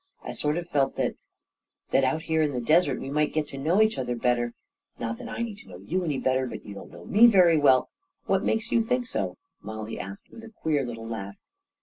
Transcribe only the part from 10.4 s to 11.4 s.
a queer little laugh.